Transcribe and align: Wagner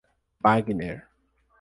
Wagner 0.41 1.05